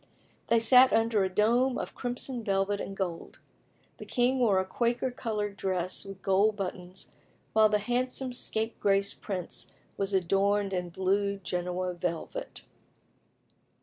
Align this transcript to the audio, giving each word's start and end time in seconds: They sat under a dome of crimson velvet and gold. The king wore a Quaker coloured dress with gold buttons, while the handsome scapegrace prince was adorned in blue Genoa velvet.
They 0.47 0.59
sat 0.59 0.91
under 0.91 1.23
a 1.23 1.29
dome 1.29 1.77
of 1.77 1.93
crimson 1.93 2.43
velvet 2.43 2.81
and 2.81 2.97
gold. 2.97 3.37
The 3.97 4.05
king 4.07 4.39
wore 4.39 4.57
a 4.59 4.65
Quaker 4.65 5.11
coloured 5.11 5.55
dress 5.55 6.05
with 6.05 6.23
gold 6.23 6.55
buttons, 6.55 7.11
while 7.53 7.69
the 7.69 7.77
handsome 7.77 8.33
scapegrace 8.33 9.13
prince 9.13 9.67
was 9.97 10.11
adorned 10.15 10.73
in 10.73 10.89
blue 10.89 11.37
Genoa 11.37 11.93
velvet. 11.93 12.63